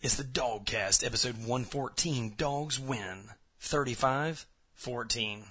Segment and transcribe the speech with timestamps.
[0.00, 2.34] It's the DawgCast, episode 114.
[2.36, 5.42] Dogs win 35 14.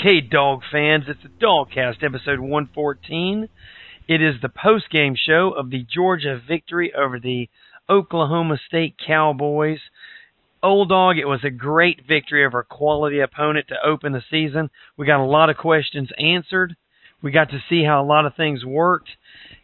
[0.00, 3.48] Okay, dog fans, it's the DawgCast, episode 114.
[4.06, 7.48] It is the post-game show of the Georgia victory over the
[7.90, 9.80] Oklahoma State Cowboys.
[10.62, 14.70] Old dog, it was a great victory over a quality opponent to open the season.
[14.96, 16.76] We got a lot of questions answered.
[17.20, 19.08] We got to see how a lot of things worked.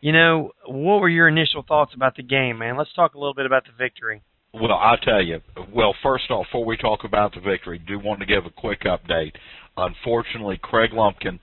[0.01, 2.77] You know, what were your initial thoughts about the game, man?
[2.77, 4.23] Let's talk a little bit about the victory.
[4.55, 5.41] Well, I'll tell you.
[5.75, 8.83] Well, first off, before we talk about the victory, do want to give a quick
[8.83, 9.33] update.
[9.77, 11.41] Unfortunately, Craig Lumpkin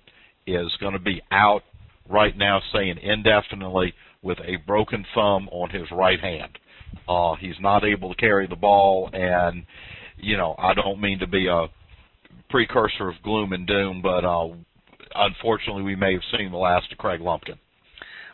[0.48, 1.64] is going to be out
[2.10, 6.58] right now, saying indefinitely with a broken thumb on his right hand.
[7.08, 9.64] Uh, he's not able to carry the ball, and
[10.18, 11.68] you know I don't mean to be a
[12.50, 14.48] precursor of gloom and doom, but uh,
[15.16, 17.58] unfortunately, we may have seen the last of Craig Lumpkin.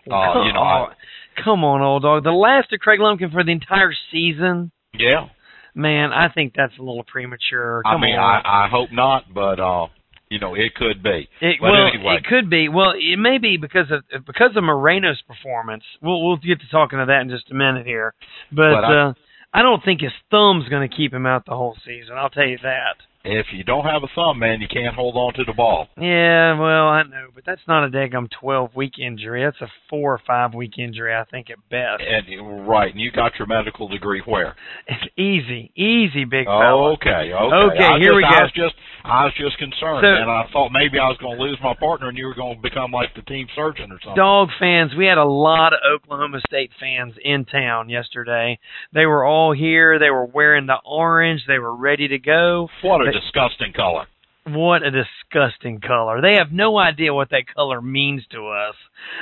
[0.09, 0.93] Uh, you know, I,
[1.43, 2.23] come on, old dog.
[2.23, 4.71] The last of Craig Lumpkin for the entire season.
[4.93, 5.27] Yeah,
[5.75, 7.83] Man, I think that's a little premature.
[7.85, 8.41] Come I mean, on.
[8.45, 9.87] I, I hope not, but uh,
[10.27, 11.29] you know, it could be.
[11.39, 12.67] It, but well, anyway, it could be.
[12.67, 15.83] Well, it may be because of because of Moreno's performance.
[16.01, 18.15] We'll we'll get to talking to that in just a minute here.
[18.49, 19.13] But, But I- uh,
[19.53, 22.15] I don't think his thumb's going to keep him out the whole season.
[22.17, 22.95] I'll tell you that.
[23.27, 25.87] If you don't have a thumb, man, you can't hold on to the ball.
[25.97, 29.43] Yeah, well, I know, but that's not a daggum twelve week injury.
[29.43, 32.01] That's a four or five week injury, I think at best.
[32.01, 34.55] And right, and you got your medical degree where?
[34.87, 36.93] It's easy, easy, big fella.
[36.93, 37.55] Okay, okay.
[37.75, 38.43] Okay, I here just, we I go.
[38.43, 41.43] was just, I was just concerned, So- and I thought maybe I was going to
[41.43, 44.15] lose my partner, and you were going to become like the team surgeon or something.
[44.15, 48.59] Dog fans, we had a lot of Oklahoma State fans in town yesterday.
[48.93, 49.99] They were all here.
[49.99, 51.41] They were wearing the orange.
[51.47, 52.69] They were ready to go.
[52.83, 54.05] What a disgusting color.
[54.45, 56.21] What a disgusting color.
[56.21, 58.75] They have no idea what that color means to us.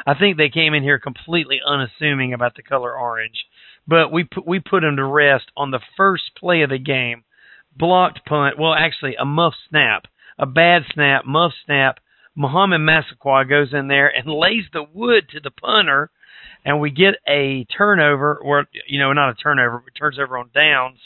[0.06, 3.46] I think they came in here completely unassuming about the color orange.
[3.88, 7.24] But we put we put them to rest on the first play of the game.
[7.76, 10.04] Blocked punt, well actually a muff snap,
[10.38, 12.00] a bad snap, muff snap.
[12.36, 16.12] Mohamed Massaquoi goes in there and lays the wood to the punter
[16.66, 20.50] and we get a turnover or you know, not a turnover, but turns over on
[20.54, 20.98] downs.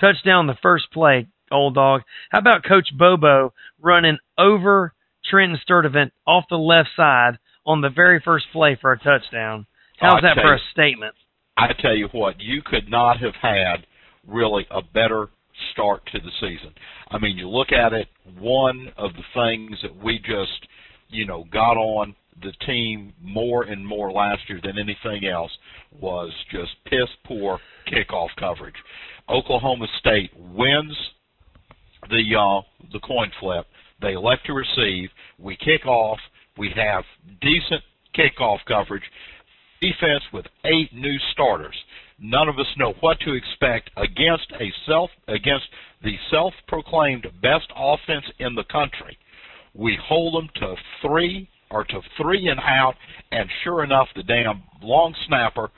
[0.00, 2.02] Touchdown the first play, old dog.
[2.30, 4.94] How about Coach Bobo running over
[5.28, 9.66] Trenton Sturdivant off the left side on the very first play for a touchdown?
[9.98, 11.14] How's I that for a statement?
[11.56, 13.86] I tell you what, you could not have had
[14.26, 15.28] really a better
[15.72, 16.74] start to the season.
[17.10, 18.08] I mean, you look at it,
[18.38, 20.66] one of the things that we just,
[21.08, 25.50] you know, got on the team more and more last year than anything else
[26.00, 28.74] was just piss poor kickoff coverage.
[29.28, 30.96] Oklahoma State wins
[32.08, 33.66] the uh the coin flip.
[34.00, 35.10] They elect to receive.
[35.38, 36.18] We kick off.
[36.58, 37.04] We have
[37.40, 37.82] decent
[38.16, 39.04] kickoff coverage.
[39.80, 41.74] Defense with eight new starters.
[42.18, 45.66] None of us know what to expect against a self against
[46.02, 49.16] the self-proclaimed best offense in the country.
[49.74, 52.94] We hold them to three or to three and out,
[53.30, 55.70] and sure enough, the damn long snapper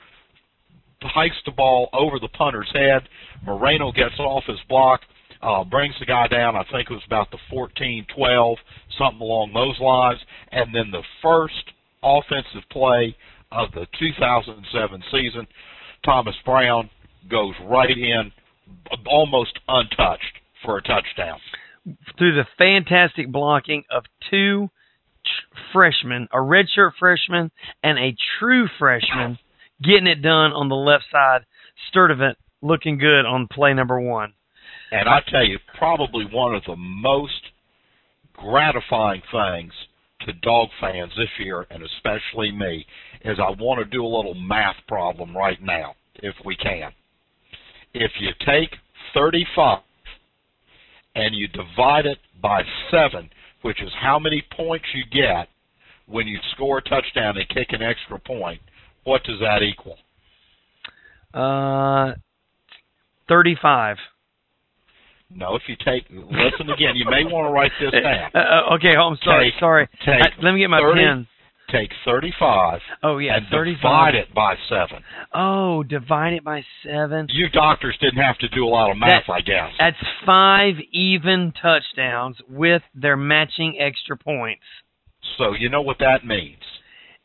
[1.01, 3.07] hikes the ball over the punter's head.
[3.45, 5.01] Moreno gets off his block,
[5.41, 6.55] uh, brings the guy down.
[6.55, 8.57] I think it was about the 14 12,
[8.97, 10.19] something along those lines.
[10.51, 11.71] And then the first
[12.03, 13.15] offensive play
[13.51, 15.47] of the 2007 season,
[16.03, 16.89] Thomas Brown
[17.29, 18.31] goes right in,
[19.07, 20.23] almost untouched
[20.63, 21.39] for a touchdown.
[22.17, 24.69] Through the fantastic blocking of two
[25.71, 27.51] freshmen, a redshirt freshman
[27.83, 29.37] and a true freshman,
[29.83, 31.41] getting it done on the left side.
[31.93, 34.33] Sturdivant looking good on play number one.
[34.95, 37.41] And I tell you, probably one of the most
[38.31, 39.73] gratifying things
[40.21, 42.85] to dog fans this year, and especially me,
[43.25, 46.93] is I want to do a little math problem right now, if we can.
[47.93, 48.69] If you take
[49.13, 49.79] 35
[51.15, 53.29] and you divide it by 7,
[53.63, 55.49] which is how many points you get
[56.07, 58.61] when you score a touchdown and kick an extra point,
[59.03, 59.97] what does that equal?
[61.33, 62.13] Uh,
[63.27, 63.97] 35.
[65.33, 68.31] No, if you take, listen again, you may want to write this down.
[68.33, 69.51] Uh, okay, I'm sorry.
[69.51, 69.87] Take- sorry.
[70.05, 71.27] take Uh, let me get my 30 pen.
[71.71, 73.81] take 35 Oh yeah, and 35.
[73.81, 75.03] divide it by 7.
[75.33, 77.27] Oh, divide it by 7.
[77.31, 79.71] You doctors didn't have to do a lot of math, That- I guess.
[79.79, 84.63] That's 5 even touchdowns with their matching extra points.
[85.37, 86.61] So you know what that means.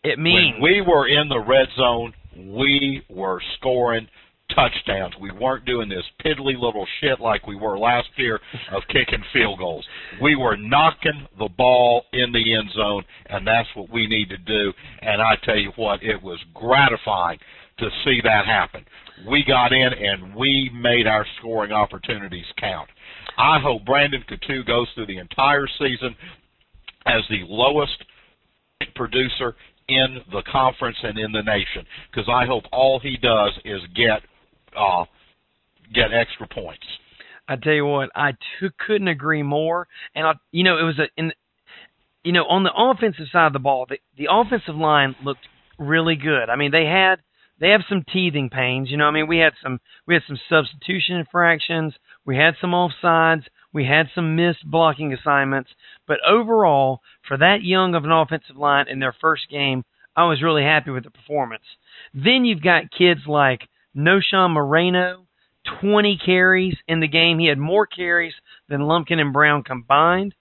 [0.03, 4.09] It means when we were in the red zone, we were scoring
[4.55, 5.15] touchdowns.
[5.21, 8.41] We weren't doing this piddly little shit like we were last year
[8.73, 9.87] of kicking field goals.
[10.23, 14.39] We were knocking the ball in the end zone, and that's what we need to
[14.39, 14.73] do.
[15.03, 17.39] And I tell you what, it was gratifying
[17.79, 18.85] to see that happen.
[19.29, 22.89] We got in and we made our scoring opportunities count.
[23.37, 26.15] I hope Brandon Coutu goes through the entire season
[27.07, 28.05] as the lowest
[28.95, 29.57] producer
[29.89, 34.23] in the conference and in the nation because I hope all he does is get
[34.77, 35.05] uh,
[35.93, 36.87] get extra points.
[37.49, 39.89] I tell you what, I t- couldn't agree more.
[40.15, 41.33] And I, you know, it was a, in,
[42.23, 45.47] you know, on the offensive side of the ball, the, the offensive line looked
[45.79, 46.49] really good.
[46.49, 47.17] I mean, they had,
[47.59, 48.91] they have some teething pains.
[48.91, 51.95] You know, I mean, we had some, we had some substitution infractions,
[52.25, 55.71] we had some offsides, we had some missed blocking assignments.
[56.07, 59.85] But overall, for that young of an offensive line in their first game,
[60.17, 61.65] I was really happy with the performance.
[62.15, 63.63] Then you've got kids like
[63.97, 65.27] Knowshon Moreno,
[65.81, 67.39] 20 carries in the game.
[67.39, 68.35] He had more carries
[68.69, 70.35] than Lumpkin and Brown combined,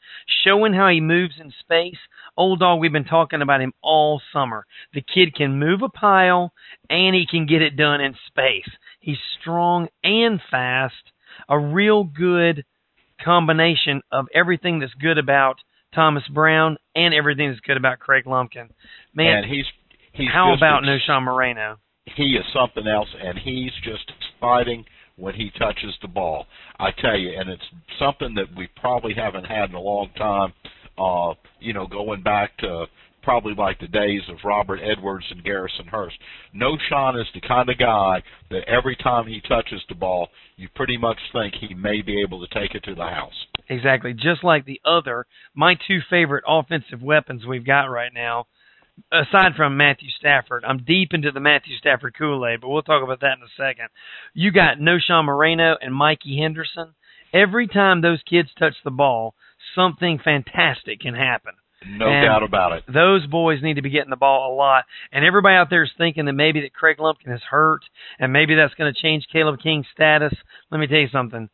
[0.44, 1.98] showing how he moves in space.
[2.38, 4.66] Old dog, we've been talking about him all summer.
[4.94, 6.54] The kid can move a pile
[6.90, 8.70] and he can get it done in space.
[9.00, 10.96] He's strong and fast.
[11.48, 12.64] A real good
[13.24, 15.58] combination of everything that's good about
[15.94, 18.70] Thomas Brown and everything that's good about Craig Lumpkin.
[19.14, 19.66] Man, and he's
[20.14, 21.78] he's how about ex- Knowshon Moreno?
[22.16, 24.86] He is something else, and he's just exciting
[25.16, 26.46] when he touches the ball.
[26.80, 27.64] I tell you, and it's
[28.00, 30.54] something that we probably haven't had in a long time.
[30.98, 32.86] Uh, you know, going back to
[33.22, 36.16] probably like the days of Robert Edwards and Garrison Hearst.
[36.54, 40.68] No Sean is the kind of guy that every time he touches the ball, you
[40.76, 43.34] pretty much think he may be able to take it to the house.
[43.70, 44.14] Exactly.
[44.14, 48.48] Just like the other, my two favorite offensive weapons we've got right now,
[49.12, 53.04] aside from Matthew Stafford, I'm deep into the Matthew Stafford Kool Aid, but we'll talk
[53.04, 53.90] about that in a second.
[54.34, 56.94] You got Knowshon Moreno and Mikey Henderson.
[57.34, 59.36] Every time those kids touch the ball,
[59.76, 61.54] something fantastic can happen.
[61.86, 62.84] No And doubt about it.
[62.94, 64.86] Those boys need to be getting the ball a lot.
[65.12, 67.82] And everybody out there is thinking that maybe that Craig Lumpkin is hurt
[68.20, 70.34] and maybe that's going to change Caleb King's status.
[70.72, 71.50] Let me tell you something.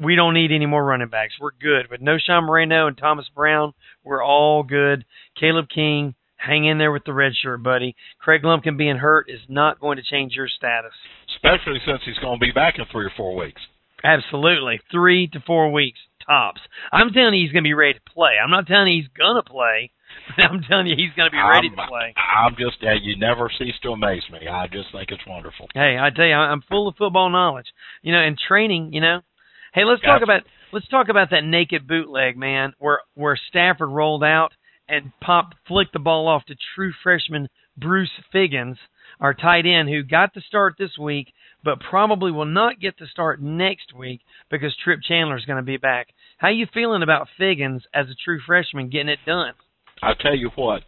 [0.00, 1.34] We don't need any more running backs.
[1.40, 1.90] We're good.
[1.90, 3.72] With Knowshon Moreno and Thomas Brown,
[4.04, 5.04] we're all good.
[5.40, 7.94] Caleb King, hang in there with the red shirt, buddy.
[8.18, 10.92] Craig Lumpkin being hurt is not going to change your status.
[11.36, 13.60] Especially since he's going to be back in three or four weeks.
[14.02, 14.80] Absolutely.
[14.90, 16.60] Three to four weeks tops.
[16.92, 18.32] I'm telling you he's going to be ready to play.
[18.42, 19.90] I'm not telling you he's going to play.
[20.36, 22.14] But I'm telling you he's going to be ready I'm, to play.
[22.16, 24.46] I'm just, uh, you never cease to amaze me.
[24.48, 25.68] I just think it's wonderful.
[25.74, 27.66] Hey, I tell you, I'm full of football knowledge.
[28.02, 28.92] You know, and training.
[28.92, 29.20] You know,
[29.74, 30.42] hey, let's talk about
[30.72, 34.52] let's talk about that naked bootleg, man, where where Stafford rolled out
[34.88, 38.76] and Pop flicked the ball off to true freshman Bruce Figgins,
[39.20, 41.32] our tight end, who got the start this week,
[41.64, 44.20] but probably will not get the start next week
[44.50, 46.08] because Trip Chandler is going to be back.
[46.38, 49.52] How you feeling about Figgins as a true freshman getting it done?
[50.02, 50.82] I tell you what,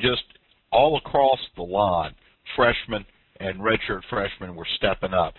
[0.00, 0.22] just
[0.70, 2.14] all across the line,
[2.56, 3.04] freshmen
[3.40, 5.34] and redshirt freshmen were stepping up.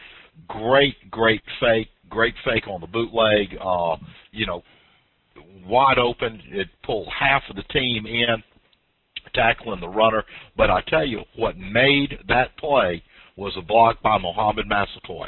[0.47, 3.55] Great, great fake, great fake on the bootleg.
[3.63, 3.97] Uh,
[4.31, 4.63] you know,
[5.65, 6.41] wide open.
[6.47, 8.43] It pulled half of the team in,
[9.33, 10.23] tackling the runner.
[10.57, 13.03] But I tell you what made that play
[13.37, 15.27] was a block by Mohamed Massaquoi.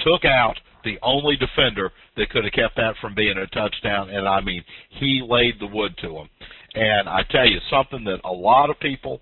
[0.00, 0.54] Took out
[0.84, 4.64] the only defender that could have kept that from being a touchdown, and I mean,
[4.98, 6.28] he laid the wood to him.
[6.74, 9.20] And I tell you, something that a lot of people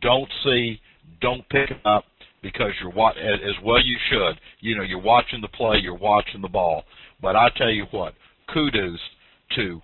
[0.00, 0.80] don't see,
[1.20, 2.04] don't pick up
[2.42, 4.40] because you're as as well you should.
[4.60, 6.84] You know, you're watching the play, you're watching the ball.
[7.20, 8.14] But I tell you what,
[8.52, 9.00] kudos
[9.56, 9.80] to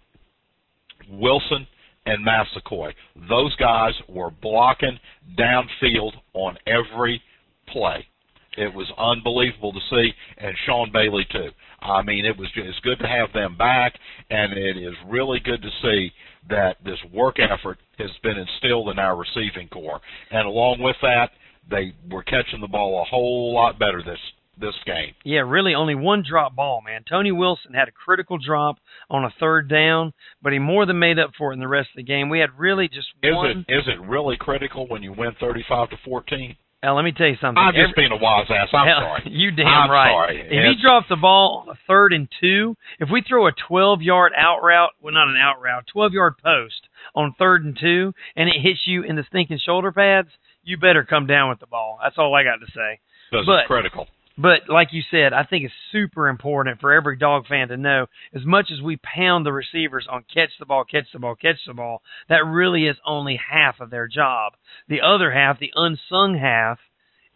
[1.10, 1.66] Wilson
[2.06, 2.92] and Massaquoi.
[3.28, 4.98] Those guys were blocking
[5.38, 7.22] downfield on every
[7.68, 8.06] play.
[8.56, 11.50] It was unbelievable to see, and Sean Bailey too.
[11.80, 13.94] I mean, it was it's good to have them back,
[14.28, 16.12] and it is really good to see
[16.48, 20.00] that this work effort has been instilled in our receiving core.
[20.30, 21.30] And along with that,
[21.70, 24.18] they were catching the ball a whole lot better this
[24.60, 25.14] this game.
[25.24, 27.02] Yeah, really only one drop ball, man.
[27.08, 28.76] Tony Wilson had a critical drop
[29.08, 30.12] on a third down,
[30.42, 32.28] but he more than made up for it in the rest of the game.
[32.28, 33.64] We had really just Is one.
[33.68, 36.56] it is it really critical when you win thirty five to fourteen?
[36.82, 37.62] Now, let me tell you something.
[37.62, 38.68] I'm just Every- being a wise ass.
[38.72, 39.22] I'm Hell, sorry.
[39.26, 40.12] You damn I'm right.
[40.12, 40.40] sorry.
[40.40, 43.52] If It's- he drops the ball on a third and two, if we throw a
[43.68, 47.76] 12 yard out route, well, not an out route, 12 yard post on third and
[47.78, 50.28] two and it hits you in the stinking shoulder pads,
[50.64, 51.98] you better come down with the ball.
[52.02, 52.98] That's all I got to say.
[53.30, 54.08] But- critical.
[54.40, 58.06] But like you said, I think it's super important for every dog fan to know
[58.34, 61.58] as much as we pound the receivers on catch the ball, catch the ball, catch
[61.66, 64.54] the ball, that really is only half of their job.
[64.88, 66.78] The other half, the unsung half,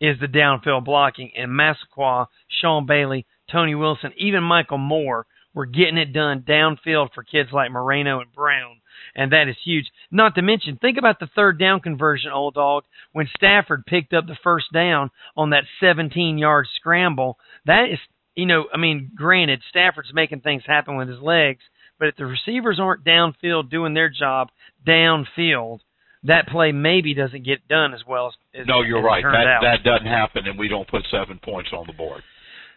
[0.01, 1.33] is the downfield blocking.
[1.37, 7.23] And Massaquoi, Sean Bailey, Tony Wilson, even Michael Moore were getting it done downfield for
[7.23, 8.81] kids like Moreno and Brown.
[9.17, 9.87] And that is huge.
[10.11, 14.27] Not to mention, think about the third down conversion, old dog, when Stafford picked up
[14.27, 17.39] the first down on that 17 yard scramble.
[17.67, 17.99] That is,
[18.35, 21.61] you know, I mean, granted, Stafford's making things happen with his legs,
[21.99, 24.49] but if the receivers aren't downfield doing their job
[24.87, 25.79] downfield,
[26.25, 29.23] that play maybe doesn't get done as well as, as No, you're right.
[29.23, 29.63] That out.
[29.63, 32.23] that doesn't happen, and we don't put seven points on the board.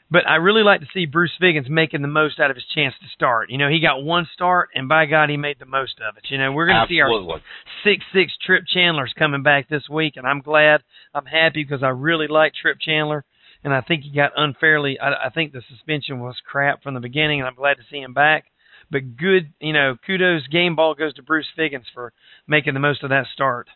[0.10, 2.94] But I really like to see Bruce Figgins making the most out of his chance
[3.02, 3.50] to start.
[3.50, 6.24] You know, he got one start, and by God, he made the most of it.
[6.30, 7.42] You know, we're going to see our
[7.84, 10.82] six six Trip Chandler's coming back this week, and I'm glad.
[11.14, 13.26] I'm happy because I really like Trip Chandler,
[13.66, 14.98] and I think he got unfairly.
[14.98, 18.00] I, I think the suspension was crap from the beginning, and I'm glad to see
[18.00, 18.46] him back.
[18.90, 20.48] But good, you know, kudos.
[20.48, 22.14] Game ball goes to Bruce Figgins for
[22.48, 23.68] making the most of that start.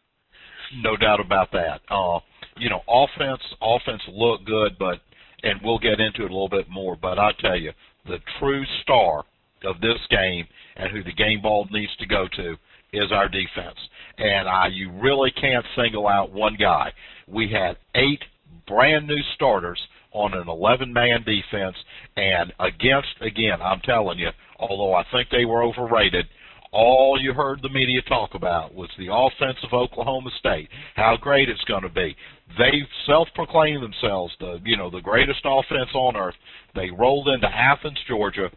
[0.82, 1.82] No doubt about that.
[1.90, 2.20] Uh,
[2.56, 5.02] you know, offense, offense looked good, but
[5.44, 6.96] and we'll get into it a little bit more.
[6.96, 7.72] But I tell you,
[8.06, 9.24] the true star
[9.64, 10.46] of this game
[10.76, 12.56] and who the game ball needs to go to
[12.94, 13.78] is our defense.
[14.18, 16.92] And I, you really can't single out one guy.
[17.28, 18.22] We had eight
[18.68, 19.80] brand new starters
[20.12, 21.76] on an 11 man defense,
[22.18, 24.30] and against again, I'm telling you,
[24.60, 26.26] although I think they were overrated,
[26.72, 31.50] all you heard the media talk about was the offense of Oklahoma State, how great
[31.50, 32.16] it's going to be.
[32.58, 36.36] They self-proclaimed themselves the, you know, the greatest offense on earth.
[36.76, 38.50] They rolled into Athens, Georgia,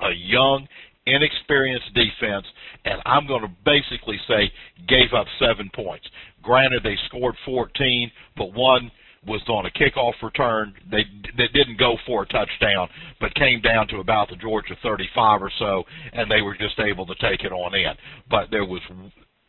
[0.00, 0.66] a young,
[1.06, 2.46] inexperienced defense,
[2.84, 4.50] and I'm going to basically say
[4.88, 6.06] gave up seven points.
[6.42, 8.90] Granted, they scored 14, but one
[9.26, 10.74] was on a kickoff return.
[10.90, 11.04] They
[11.36, 12.88] they didn't go for a touchdown,
[13.20, 17.06] but came down to about the Georgia 35 or so, and they were just able
[17.06, 17.94] to take it on in.
[18.28, 18.80] But there was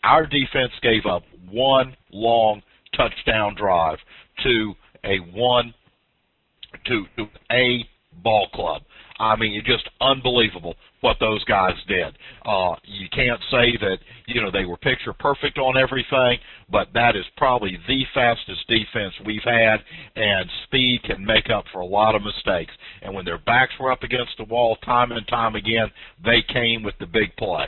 [0.04, 2.62] our defense gave up one long
[2.96, 3.98] touchdown drive
[4.44, 4.74] to
[5.04, 5.74] a one
[6.88, 7.86] to, to a
[8.24, 8.82] ball club.
[9.20, 12.18] I mean, it's just unbelievable what those guys did.
[12.46, 13.98] Uh, you can't say that
[14.28, 16.40] you know they were picture perfect on everything,
[16.72, 19.78] but that is probably the fastest defense we've had,
[20.16, 22.74] and speed can make up for a lot of mistakes.
[23.02, 25.92] And when their backs were up against the wall time and time again,
[26.24, 27.68] they came with the big play.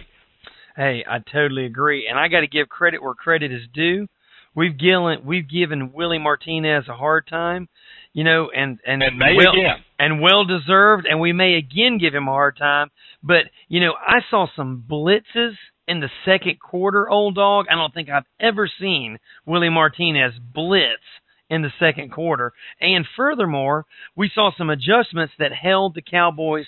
[0.75, 4.07] Hey, I totally agree, and I got to give credit where credit is due.
[4.55, 7.67] We've given we've given Willie Martinez a hard time,
[8.13, 9.83] you know, and and, And may well, again.
[9.99, 12.89] and well deserved, and we may again give him a hard time.
[13.21, 15.53] But you know, I saw some blitzes
[15.87, 17.65] in the second quarter, old dog.
[17.69, 21.03] I don't think I've ever seen Willie Martinez blitz
[21.49, 22.53] in the second quarter.
[22.81, 23.85] And furthermore,
[24.15, 26.65] we saw some adjustments that held the Cowboys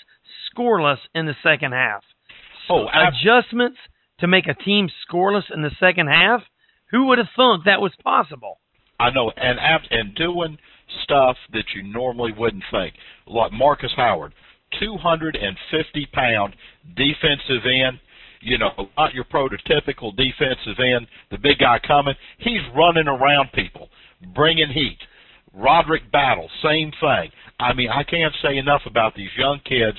[0.56, 2.04] scoreless in the second half.
[2.70, 3.78] Oh, ab- adjustments
[4.20, 6.42] to make a team scoreless in the second half.
[6.92, 8.60] Who would have thunk that was possible?
[9.00, 9.60] I know, and
[9.92, 10.58] and doing
[11.04, 12.96] stuff that you normally wouldn't think,
[13.28, 14.34] like Marcus Howard,
[14.80, 16.56] 250 pound
[16.96, 18.00] defensive end.
[18.40, 22.14] You know, not your prototypical defensive end, the big guy coming.
[22.38, 23.90] He's running around people,
[24.36, 25.00] bringing heat.
[25.54, 27.32] Roderick Battle, same thing.
[27.60, 29.98] I mean, I can't say enough about these young kids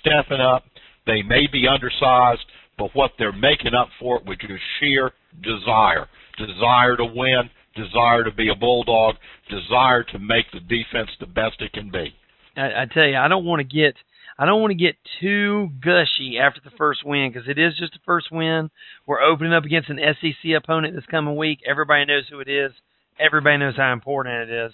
[0.00, 0.64] stepping up.
[1.06, 2.44] They may be undersized,
[2.76, 5.12] but what they're making up for it with just sheer
[5.42, 9.16] desire, desire to win, desire to be a bulldog,
[9.48, 12.14] desire to make the defense the best it can be.
[12.56, 13.94] I, I tell you, I don't want to get
[14.38, 17.94] I don't want to get too gushy after the first win because it is just
[17.94, 18.70] the first win.
[19.06, 21.60] We're opening up against an SEC opponent this coming week.
[21.66, 22.72] Everybody knows who it is.
[23.18, 24.72] Everybody knows how important it is.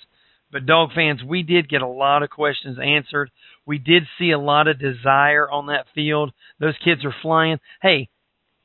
[0.51, 3.31] But dog fans, we did get a lot of questions answered.
[3.65, 6.33] We did see a lot of desire on that field.
[6.59, 7.59] Those kids are flying.
[7.81, 8.09] Hey,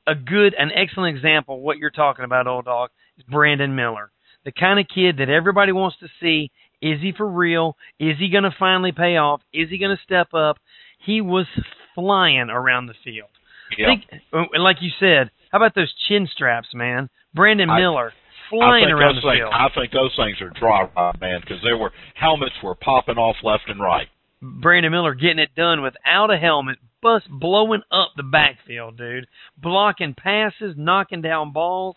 [0.07, 4.11] a good, an excellent example of what you're talking about, old dog, is Brandon Miller.
[4.45, 6.51] The kind of kid that everybody wants to see.
[6.81, 7.75] Is he for real?
[7.99, 9.41] Is he going to finally pay off?
[9.51, 10.57] Is he going to step up?
[11.05, 11.47] He was
[11.95, 13.29] flying around the field.
[13.77, 13.87] Yeah.
[13.87, 17.09] Think, uh, like you said, how about those chin straps, man?
[17.33, 19.53] Brandon Miller I flying around the things, field.
[19.53, 23.35] I think those things are dry rot, man, because there were helmets were popping off
[23.43, 24.07] left and right.
[24.41, 29.27] Brandon Miller getting it done without a helmet, bus blowing up the backfield, dude.
[29.61, 31.95] Blocking passes, knocking down balls,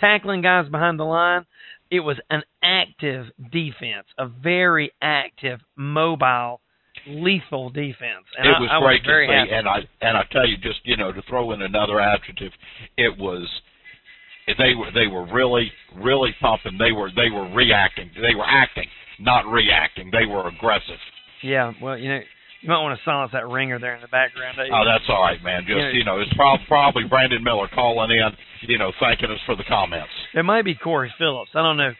[0.00, 1.46] tackling guys behind the line.
[1.90, 6.60] It was an active defense, a very active, mobile,
[7.06, 8.26] lethal defense.
[8.36, 9.52] And it I, was I great was very to see, happy.
[9.52, 12.52] and I and I tell you, just you know, to throw in another adjective,
[12.98, 13.48] it was
[14.46, 16.76] they were they were really really pumping.
[16.78, 18.10] They were they were reacting.
[18.14, 20.10] They were acting, not reacting.
[20.10, 21.00] They were aggressive.
[21.42, 22.20] Yeah, well, you know,
[22.60, 24.56] you might want to silence that ringer there in the background.
[24.56, 24.72] don't?
[24.72, 25.62] Oh, that's all right, man.
[25.62, 28.30] Just you know, it's prob- probably Brandon Miller calling in,
[28.68, 30.10] you know, thanking us for the comments.
[30.34, 31.50] It might be Corey Phillips.
[31.54, 31.92] I don't know.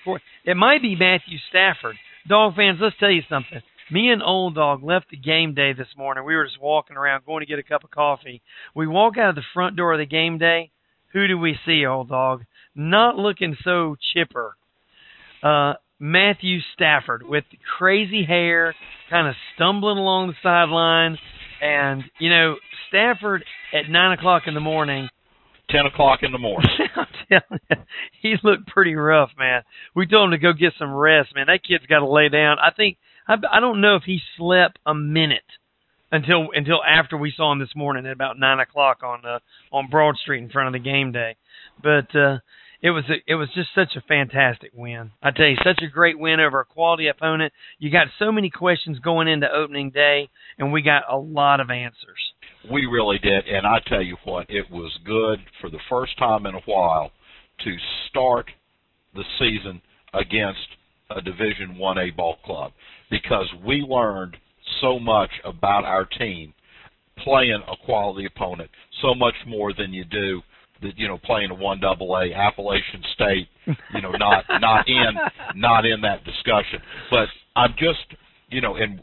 [0.45, 1.97] It might be Matthew Stafford.
[2.29, 3.61] Dog fans, let's tell you something.
[3.91, 6.25] Me and Old Dog left the game day this morning.
[6.25, 8.43] We were just walking around, going to get a cup of coffee.
[8.75, 10.71] We walk out of the front door of the game day.
[11.15, 12.45] Who do we see, Old Dog?
[12.75, 14.57] Not looking so chipper.
[15.43, 17.45] Uh, Matthew Stafford with
[17.79, 18.75] crazy hair,
[19.11, 21.19] kind of stumbling along the sideline.
[21.61, 22.57] And, you know,
[22.89, 25.09] Stafford at 9 o'clock in the morning
[25.71, 26.71] Ten o'clock in the morning.
[27.31, 27.41] You,
[28.23, 29.61] he looked pretty rough, man.
[29.95, 31.49] We told him to go get some rest, man.
[31.49, 32.57] That kid's got to lay down.
[32.59, 32.97] I think
[33.29, 35.45] I, I don't know if he slept a minute
[36.11, 39.41] until until after we saw him this morning at about nine o'clock on uh,
[39.71, 41.37] on Broad Street in front of the game day.
[41.83, 42.39] But uh,
[42.81, 45.11] it was a, it was just such a fantastic win.
[45.23, 47.53] I tell you, such a great win over a quality opponent.
[47.79, 51.71] You got so many questions going into opening day, and we got a lot of
[51.71, 52.33] answers.
[52.71, 56.47] We really did, and I tell you what, it was good for the first time
[56.47, 57.11] in a while
[57.65, 57.77] to
[58.09, 58.47] start
[59.15, 59.81] the season
[60.15, 60.61] against
[61.11, 62.73] a Division One A ball club
[63.11, 64.37] because we learned
[64.81, 66.53] so much about our team
[67.25, 68.71] playing a quality opponent,
[69.03, 70.43] so much more than you do
[70.83, 73.49] that you know playing a one double A Appalachian State,
[73.95, 75.15] you know not not in
[75.55, 76.81] not in that discussion.
[77.11, 78.19] But I'm just
[78.49, 79.01] you know and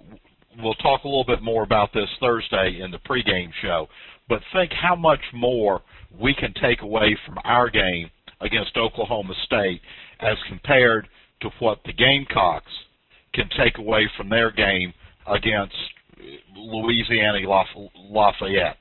[0.60, 3.88] we'll talk a little bit more about this Thursday in the pregame show.
[4.28, 5.82] But think how much more
[6.20, 8.10] we can take away from our game
[8.42, 9.82] against Oklahoma State
[10.20, 11.08] as compared
[11.42, 12.72] to what the Gamecocks
[13.34, 14.94] can take away from their game
[15.28, 15.76] against
[16.56, 17.68] Louisiana Laf-
[18.10, 18.78] Lafayette.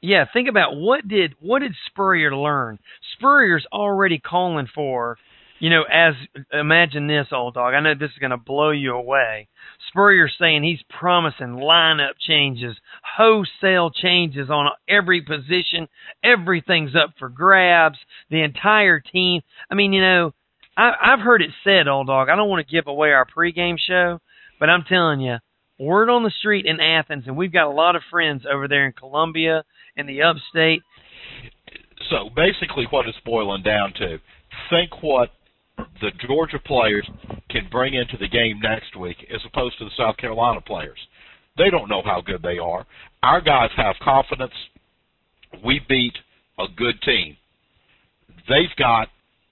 [0.00, 2.78] Yeah, think about what did what did Spurrier learn?
[3.16, 5.16] Spurrier's already calling for,
[5.58, 6.14] you know, as
[6.52, 7.74] imagine this, old dog.
[7.74, 9.48] I know this is going to blow you away.
[9.88, 12.76] Spurrier's saying he's promising lineup changes,
[13.16, 15.88] wholesale changes on every position.
[16.22, 17.98] Everything's up for grabs.
[18.30, 19.42] The entire team.
[19.70, 20.34] I mean, you know,
[20.76, 22.28] I, I've heard it said, old dog.
[22.28, 24.20] I don't want to give away our pregame show,
[24.60, 25.38] but I'm telling you,
[25.78, 28.86] word on the street in Athens, and we've got a lot of friends over there
[28.86, 29.64] in Columbia
[29.96, 30.82] in the upstate.
[32.10, 34.18] So basically, what it's boiling down to,
[34.70, 35.30] think what
[36.00, 37.08] the Georgia players
[37.50, 40.98] can bring into the game next week as opposed to the South Carolina players.
[41.58, 42.86] They don't know how good they are.
[43.22, 44.52] Our guys have confidence.
[45.64, 46.14] We beat
[46.58, 47.36] a good team.
[48.48, 49.08] They've got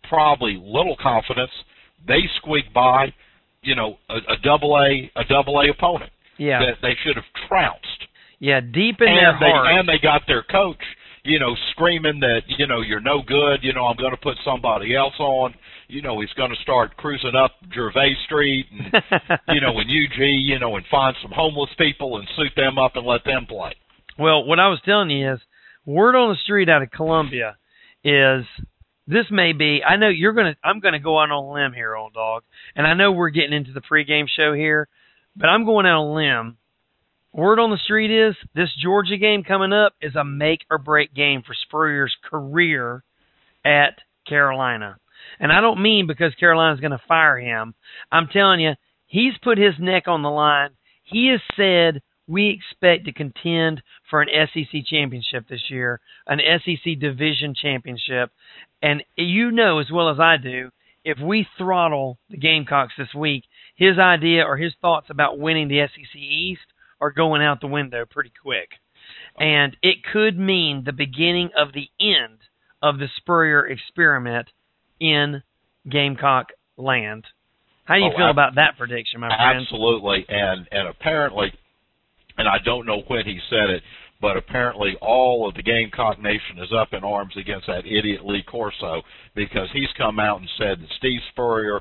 [0.09, 1.51] probably little confidence.
[2.07, 3.15] They squeak by,
[3.65, 7.25] you know, a, a double A a double A opponent Yeah, that they should have
[7.49, 8.09] trounced
[8.41, 9.67] yeah, deep in their and they heart.
[9.73, 10.83] and they got their coach,
[11.25, 13.61] you know, screaming that you know you're no good.
[13.63, 15.55] You know, I'm going to put somebody else on.
[15.89, 18.93] You know, he's going to start cruising up Gervais Street and
[19.49, 22.97] you know in UG, you know, and find some homeless people and suit them up
[22.97, 23.73] and let them play.
[24.19, 25.41] Well, what I was telling you is,
[25.87, 27.57] word on the street out of Columbia
[28.05, 28.45] is
[29.07, 29.83] this may be.
[29.87, 30.57] I know you're gonna.
[30.63, 32.43] I'm gonna go out on a limb here, old dog,
[32.75, 34.89] and I know we're getting into the pregame show here,
[35.37, 36.57] but I'm going out on a limb.
[37.33, 41.13] Word on the street is this Georgia game coming up is a make or break
[41.13, 43.03] game for Spurrier's career
[43.65, 44.99] at Carolina.
[45.41, 47.75] And I don't mean because Carolina's going to fire him.
[48.13, 48.75] I'm telling you,
[49.07, 50.71] he's put his neck on the line.
[51.03, 56.99] He has said we expect to contend for an SEC championship this year, an SEC
[56.99, 58.31] division championship.
[58.83, 60.71] And you know as well as I do,
[61.05, 63.45] if we throttle the Gamecocks this week,
[63.77, 66.63] his idea or his thoughts about winning the SEC East
[67.01, 68.71] are going out the window pretty quick.
[69.39, 72.39] And it could mean the beginning of the end
[72.83, 74.49] of the Spurrier experiment
[75.01, 75.43] in
[75.91, 77.25] Gamecock land.
[77.85, 79.61] How do you Oh, feel ab- about that prediction, my friend?
[79.61, 81.53] Absolutely, and and apparently,
[82.39, 83.83] and I don't know when he said it,
[84.21, 88.43] but apparently all of the Gamecock Nation is up in arms against that idiot Lee
[88.43, 89.03] Corso
[89.35, 91.81] because he's come out and said that Steve Spurrier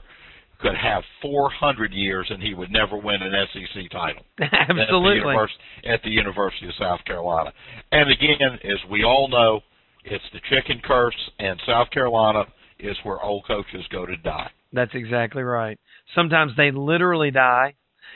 [0.60, 4.24] could have 400 years and he would never win an SEC title.
[4.42, 5.52] At the, univers-
[5.86, 7.52] at the University of South Carolina.
[7.92, 9.62] And again, as we all know,
[10.06, 12.44] it's the chicken curse, and South Carolina
[12.80, 14.52] is where old coaches go to die.
[14.74, 15.80] That's exactly right.
[16.16, 17.76] Sometimes they literally die,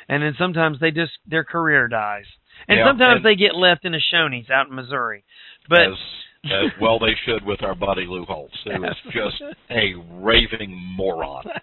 [0.10, 2.26] and then sometimes they just their career dies,
[2.68, 5.24] and Yeah, sometimes and- they get left in a Shoney's out in Missouri.
[5.70, 5.94] But as,
[6.46, 11.46] as well they should with our buddy Lou Holtz, who is just a raving moron.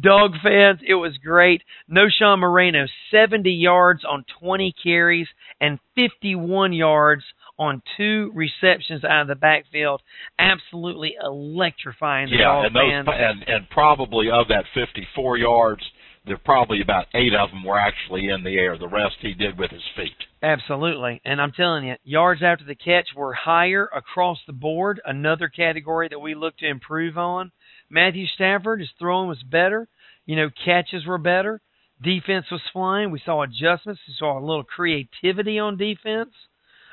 [0.00, 1.62] Dog fans, it was great.
[1.90, 5.26] Knowshon Moreno, 70 yards on 20 carries
[5.60, 7.24] and 51 yards
[7.58, 10.00] on two receptions out of the backfield.
[10.38, 12.30] Absolutely electrifying.
[12.30, 13.08] The yeah, Dog and those fans.
[13.46, 15.82] and and probably of that 54 yards,
[16.28, 18.78] there probably about eight of them were actually in the air.
[18.78, 20.16] The rest he did with his feet.
[20.42, 21.20] Absolutely.
[21.24, 26.08] And I'm telling you, yards after the catch were higher across the board, another category
[26.08, 27.50] that we look to improve on.
[27.90, 29.88] Matthew Stafford, his throwing was better.
[30.26, 31.60] You know, catches were better.
[32.02, 33.10] Defense was flying.
[33.10, 34.00] We saw adjustments.
[34.06, 36.30] We saw a little creativity on defense.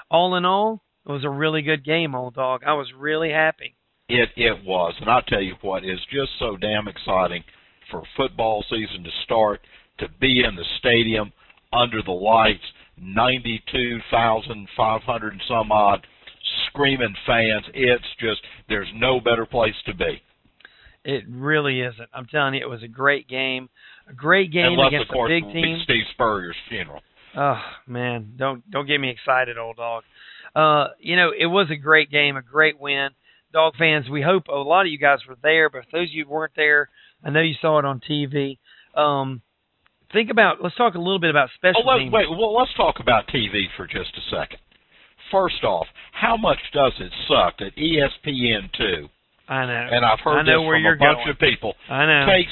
[0.10, 2.62] All in all, it was a really good game, old dog.
[2.66, 3.76] I was really happy.
[4.08, 7.44] It it was, and I'll tell you what is just so damn exciting
[7.96, 9.62] for football season to start
[10.00, 11.32] to be in the stadium
[11.72, 12.64] under the lights,
[12.98, 16.06] ninety-two thousand five hundred and some odd
[16.68, 17.66] screaming fans.
[17.74, 20.22] It's just there's no better place to be.
[21.04, 22.10] It really isn't.
[22.14, 23.70] I'm telling you, it was a great game.
[24.10, 25.80] A great game Unless against of course a big team.
[25.84, 27.02] Steve Spurrier's funeral.
[27.38, 30.04] Oh man, don't don't get me excited, old dog.
[30.56, 33.10] Uh, you know, it was a great game, a great win.
[33.52, 36.26] Dog fans, we hope a lot of you guys were there, but those of you
[36.26, 36.90] who weren't there,
[37.26, 38.60] I know you saw it on TV.
[38.96, 39.42] Um,
[40.14, 40.64] think about.
[40.64, 42.14] Let's talk a little bit about special Oh, wait, teams.
[42.14, 42.30] wait.
[42.30, 44.60] Well, let's talk about TV for just a second.
[45.32, 49.10] First off, how much does it suck that ESPN two,
[49.50, 49.88] I know.
[49.92, 51.30] and I've heard I know this where from you're a bunch going.
[51.30, 52.26] of people, I know.
[52.32, 52.52] takes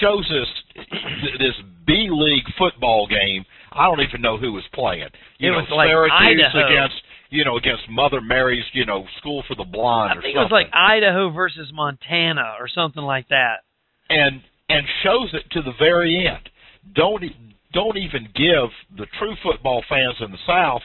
[0.00, 1.54] shows us th- this
[1.86, 3.44] B League football game.
[3.72, 5.08] I don't even know who was playing.
[5.38, 6.66] You It know, was like Syracuse Idaho.
[6.68, 6.96] against
[7.30, 10.38] you know against Mother Mary's you know School for the Blind I or think it
[10.38, 13.60] was like Idaho versus Montana or something like that.
[14.10, 16.48] And and shows it to the very end.
[16.94, 17.24] Don't
[17.72, 20.82] don't even give the true football fans in the South,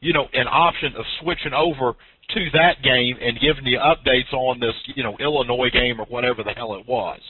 [0.00, 1.94] you know, an option of switching over
[2.34, 6.42] to that game and giving you updates on this, you know, Illinois game or whatever
[6.42, 7.20] the hell it was.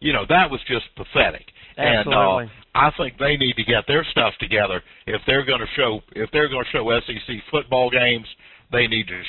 [0.00, 1.46] You know, that was just pathetic.
[1.76, 2.44] Absolutely.
[2.44, 5.72] And uh, I think they need to get their stuff together if they're going to
[5.76, 8.26] show if they're going to show SEC football games.
[8.72, 9.22] They need to.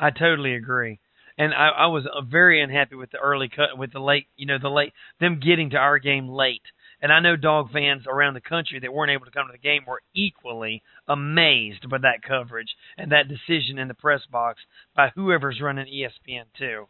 [0.00, 1.00] I totally agree.
[1.38, 4.46] And I, I was uh, very unhappy with the early cut, with the late, you
[4.46, 6.62] know, the late them getting to our game late.
[7.00, 9.58] And I know dog fans around the country that weren't able to come to the
[9.58, 14.60] game were equally amazed by that coverage and that decision in the press box
[14.96, 16.86] by whoever's running ESPN too.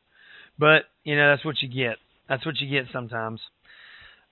[0.59, 1.99] But you know that's what you get.
[2.29, 3.41] That's what you get sometimes.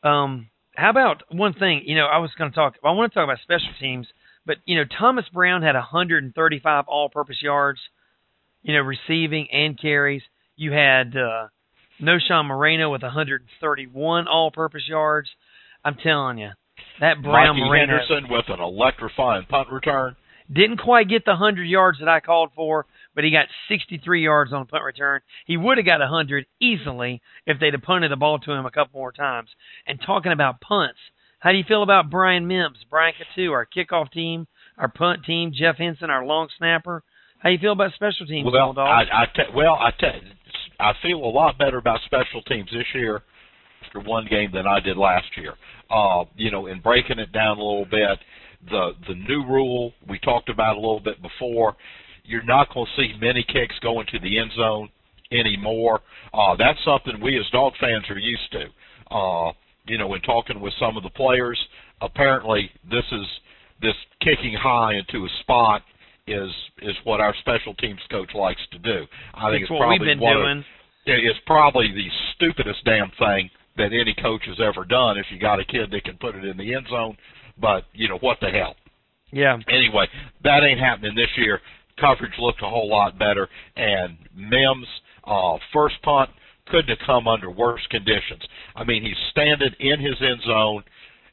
[0.02, 1.82] Um, how about one thing?
[1.84, 2.74] You know, I was going to talk.
[2.84, 4.06] I want to talk about special teams,
[4.46, 7.80] but you know, Thomas Brown had 135 all-purpose yards
[8.62, 10.22] you know, receiving and carries.
[10.56, 11.48] You had uh,
[12.00, 12.18] No.
[12.18, 15.28] Knowshon Moreno with 131 all-purpose yards.
[15.84, 16.50] I'm telling you,
[17.00, 20.16] that Brown Mikey Moreno Henderson with an electrifying punt return.
[20.52, 24.52] didn't quite get the 100 yards that I called for, but he got 63 yards
[24.52, 25.20] on a punt return.
[25.46, 28.70] He would have got 100 easily if they'd have punted the ball to him a
[28.70, 29.48] couple more times.
[29.86, 30.98] And talking about punts,
[31.38, 35.52] how do you feel about Brian Mimbs, Brian Coutu, our kickoff team, our punt team,
[35.54, 37.02] Jeff Henson, our long snapper?
[37.38, 38.74] How you feel about special teams, Well?
[38.78, 40.32] I, I te- well, I te-
[40.80, 43.22] I feel a lot better about special teams this year
[43.84, 45.54] after one game than I did last year.
[45.90, 48.18] Uh, you know, in breaking it down a little bit,
[48.68, 51.76] the the new rule we talked about a little bit before.
[52.24, 54.88] You're not going to see many kicks going to the end zone
[55.30, 56.00] anymore.
[56.34, 59.14] Uh, that's something we as dog fans are used to.
[59.14, 59.52] Uh,
[59.86, 61.58] you know, in talking with some of the players,
[62.00, 63.26] apparently this is
[63.80, 65.82] this kicking high into a spot
[66.26, 66.50] is
[66.82, 69.06] is what our special teams coach likes to do.
[69.34, 70.58] I think It's it's what probably we've been one doing.
[70.58, 70.64] Of,
[71.06, 75.18] it's probably the stupidest damn thing that any coach has ever done.
[75.18, 77.16] If you got a kid that can put it in the end zone,
[77.60, 78.74] but you know what the hell.
[79.32, 79.58] Yeah.
[79.68, 80.06] Anyway,
[80.44, 81.60] that ain't happening this year.
[82.00, 84.86] Coverage looked a whole lot better, and Mimbs'
[85.24, 86.30] uh, first punt
[86.68, 88.42] couldn't have come under worse conditions.
[88.74, 90.84] I mean, he's standing in his end zone,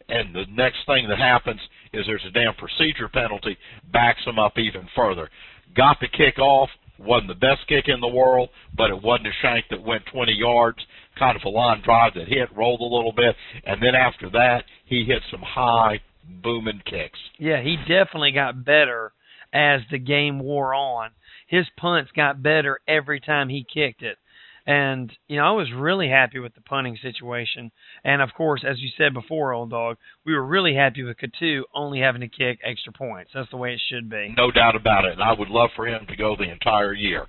[0.10, 1.60] and the next thing that happens
[1.94, 3.58] is there's a damn procedure penalty,
[3.92, 5.30] backs him up even further.
[5.76, 9.32] Got the kick off, wasn't the best kick in the world, but it wasn't a
[9.42, 10.80] shank that went 20 yards,
[11.18, 14.64] kind of a line drive that hit, rolled a little bit, and then after that,
[14.86, 16.02] he hit some high,
[16.42, 17.20] booming kicks.
[17.38, 19.14] Yeah, he definitely got better
[19.54, 21.12] as the game wore on.
[21.48, 24.18] His punts got better every time he kicked it.
[24.66, 27.72] And, you know, I was really happy with the punting situation.
[28.04, 31.64] And, of course, as you said before, old dog, we were really happy with Coutu
[31.76, 33.32] only having to kick extra points.
[33.34, 34.34] That's the way it should be.
[34.38, 37.28] No doubt about it, and I would love for him to go the entire year.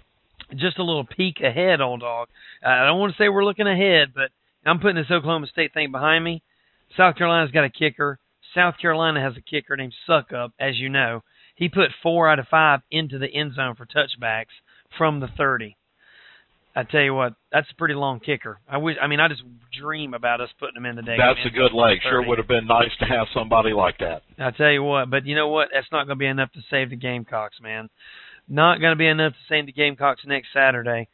[0.54, 2.28] Just a little peek ahead, old dog.
[2.64, 4.30] Uh, I don't want to say we're looking ahead, but
[4.64, 6.42] I'm putting this Oklahoma State thing behind me.
[6.96, 8.18] South Carolina's got a kicker.
[8.54, 11.22] South Carolina has a kicker named Succop, as you know.
[11.56, 14.54] He put four out of five into the end zone for touchbacks
[14.96, 15.76] from the 30.
[16.76, 18.58] I tell you what, that's a pretty long kicker.
[18.68, 18.96] I wish.
[19.00, 19.42] I mean, I just
[19.78, 21.16] dream about us putting him in the day.
[21.16, 21.98] That's a good leg.
[22.02, 24.22] Sure would have been nice to have somebody like that.
[24.38, 25.68] I tell you what, but you know what?
[25.72, 27.88] That's not going to be enough to save the Gamecocks, man.
[28.48, 31.08] Not going to be enough to save the Gamecocks next Saturday.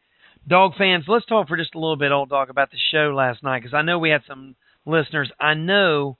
[0.49, 3.43] Dog fans, let's talk for just a little bit, old dog, about the show last
[3.43, 5.31] night because I know we had some listeners.
[5.39, 6.17] I know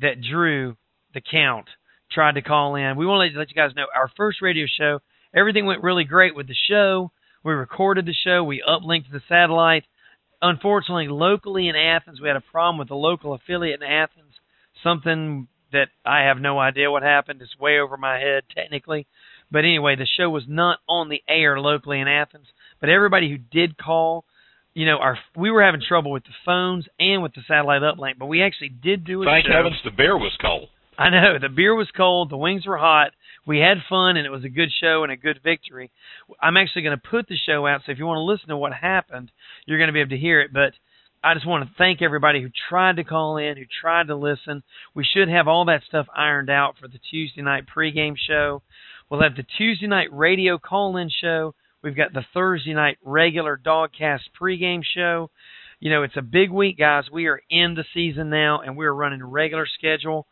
[0.00, 0.76] that Drew,
[1.14, 1.66] the Count,
[2.12, 2.96] tried to call in.
[2.96, 5.00] We want to let you guys know our first radio show.
[5.34, 7.10] Everything went really great with the show
[7.48, 8.44] we recorded the show.
[8.44, 9.84] We uplinked the satellite.
[10.42, 14.34] Unfortunately, locally in Athens, we had a problem with the local affiliate in Athens.
[14.84, 17.40] Something that I have no idea what happened.
[17.40, 19.06] It's way over my head technically.
[19.50, 22.46] But anyway, the show was not on the air locally in Athens.
[22.80, 24.26] But everybody who did call,
[24.74, 28.18] you know, our we were having trouble with the phones and with the satellite uplink,
[28.18, 29.52] but we actually did do a Thank show.
[29.54, 30.68] heavens the beer was cold.
[30.98, 33.12] I know the beer was cold, the wings were hot.
[33.48, 35.90] We had fun, and it was a good show and a good victory.
[36.38, 38.58] I'm actually going to put the show out, so if you want to listen to
[38.58, 39.32] what happened,
[39.64, 40.52] you're going to be able to hear it.
[40.52, 40.74] But
[41.24, 44.62] I just want to thank everybody who tried to call in, who tried to listen.
[44.94, 48.60] We should have all that stuff ironed out for the Tuesday night pregame show.
[49.08, 51.54] We'll have the Tuesday night radio call-in show.
[51.82, 55.30] We've got the Thursday night regular DawgCast pregame show.
[55.80, 57.04] You know, it's a big week, guys.
[57.10, 60.26] We are in the season now, and we're running a regular schedule.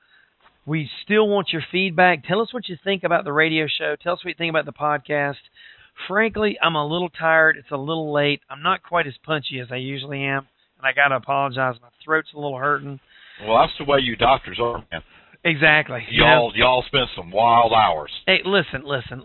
[0.66, 2.24] We still want your feedback.
[2.24, 3.94] Tell us what you think about the radio show.
[4.02, 5.36] Tell us what you think about the podcast.
[6.08, 7.56] Frankly, I'm a little tired.
[7.56, 8.40] It's a little late.
[8.50, 11.76] I'm not quite as punchy as I usually am, and I got to apologize.
[11.80, 12.98] My throat's a little hurting.
[13.46, 15.02] Well, that's the way you doctors are, man.
[15.44, 16.00] Exactly.
[16.10, 18.10] Y'all, y'all spend some wild hours.
[18.26, 19.22] Hey, listen, listen.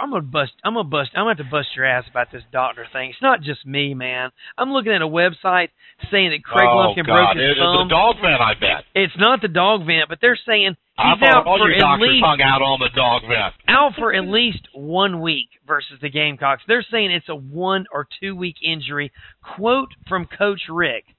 [0.00, 0.52] I'm gonna bust.
[0.62, 1.10] I'm gonna bust.
[1.14, 3.10] I'm gonna have to bust your ass about this doctor thing.
[3.10, 4.30] It's not just me, man.
[4.56, 5.70] I'm looking at a website
[6.12, 7.16] saying that Craig oh, Lumpkin God.
[7.16, 7.74] broke his it, thumb.
[7.74, 8.84] It's a dog vent, I bet.
[8.94, 11.80] It's not the dog vent, but they're saying he's thought out all for you at
[11.80, 13.54] doctors least hung out on the dog vent.
[13.68, 16.62] out for at least one week versus the Gamecocks.
[16.68, 19.12] They're saying it's a one or two week injury.
[19.56, 21.14] Quote from Coach Richt: He's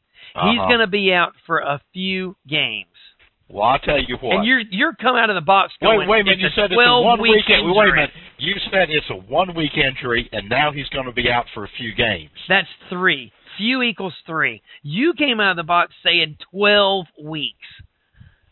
[0.60, 0.68] Uh-huh.
[0.68, 2.88] going to be out for a few games.
[3.48, 4.38] Well, I'll tell you what.
[4.38, 6.08] And you're you're coming out of the box Wait, going.
[6.10, 6.40] wait a minute.
[6.40, 7.46] You said it's a one week week.
[7.50, 7.72] injury.
[7.76, 8.10] Wait a minute.
[8.40, 11.64] You said it's a one week injury, and now he's going to be out for
[11.64, 12.32] a few games.
[12.50, 13.32] That's three.
[13.58, 14.62] Few equals three.
[14.82, 17.68] You came out of the box saying twelve weeks.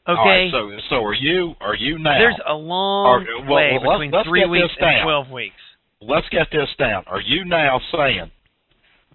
[0.06, 0.20] Okay.
[0.20, 1.54] All right, so so are you?
[1.62, 2.18] Are you now?
[2.20, 5.56] There's a long Or- well, way well, let's- between let's three weeks and twelve weeks.
[6.02, 7.06] Let's get this down.
[7.08, 8.30] Are you now saying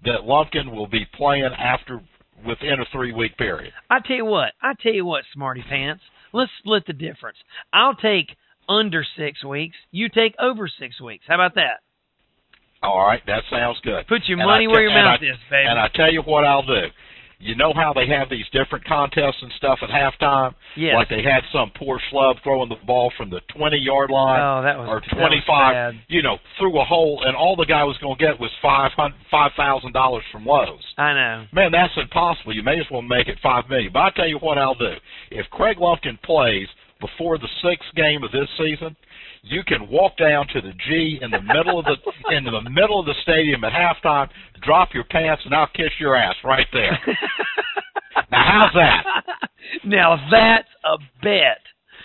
[0.05, 2.01] that Lumpkin will be playing after
[2.43, 3.71] within a three week period?
[3.91, 6.03] I tell you what, I tell you what, smarty pants.
[6.33, 7.37] Let's split the difference.
[7.71, 8.35] I'll take
[8.67, 9.75] under six weeks.
[9.91, 11.25] You take over six weeks.
[11.27, 11.81] How about that?
[12.81, 14.07] All right, that sounds good.
[14.07, 15.67] Put your And money I where your mouth I- is, baby.
[15.69, 16.87] And I tell you what I'll do.
[17.39, 20.53] You know how they have these different contests and stuff at halftime?
[20.75, 20.93] yes.
[20.93, 24.61] Like they had some poor schlub throwing the ball from the 20 yard line oh,
[24.61, 27.83] that was or that was 25, you know, through a hole, and all the guy
[27.83, 30.83] was going to get was five hundred five thousand dollars from Lowe's.
[30.97, 31.45] I know.
[31.53, 32.53] Man, that's impossible.
[32.53, 33.91] You may as well make it five million.
[33.93, 34.93] But I tell you what I'll do.
[35.31, 36.67] If Craig Lumpkin plays
[36.99, 38.95] before the sixth game of this season,
[39.43, 41.95] you can walk down to the G in the middle of the
[42.35, 44.29] in the middle of the stadium at halftime,
[44.61, 46.99] drop your pants, and I'll kiss your ass right there.
[48.31, 49.21] Now, how's that?
[49.85, 51.61] now that's a bet.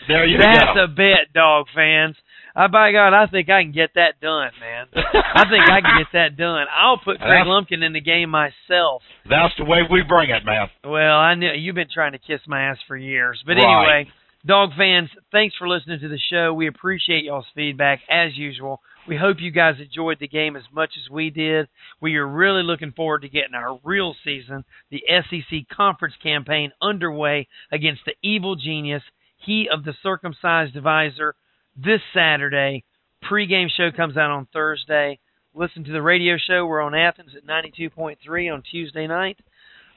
[0.09, 0.67] There you That's go.
[0.75, 2.17] That's a bet, dog fans.
[2.55, 4.87] I by God, I think I can get that done, man.
[4.95, 6.67] I think I can get that done.
[6.75, 9.03] I'll put Craig Lumpkin in the game myself.
[9.29, 10.69] That's the way we bring it, man.
[10.85, 13.43] Well, I know you've been trying to kiss my ass for years.
[13.45, 13.65] But Right.
[13.65, 14.13] anyway,
[14.47, 16.53] dog fans, thanks for listening to the show.
[16.53, 18.81] We appreciate y'all's feedback as usual.
[19.09, 21.69] We hope you guys enjoyed the game as much as we did.
[22.01, 27.49] We are really looking forward to getting our real season, the SEC conference campaign underway
[27.71, 29.03] against the evil genius,
[29.37, 31.35] he of the circumcised advisor,
[31.77, 32.85] this Saturday.
[33.23, 35.19] Pre-game show comes out on Thursday.
[35.55, 36.67] Listen to the radio show.
[36.67, 39.39] We're on Athens at 92.3 on Tuesday night.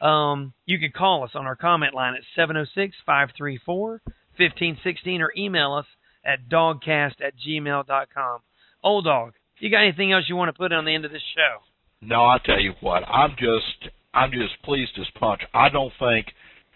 [0.01, 2.21] Um, you can call us on our comment line at
[4.39, 5.85] 706-534-1516 or email us
[6.25, 8.39] at dawgcast at gmail.com.
[8.83, 11.21] Old dog, you got anything else you want to put on the end of this
[11.35, 11.63] show?
[12.01, 15.41] No, I tell you what, I'm just I'm just pleased as punch.
[15.53, 16.27] I don't think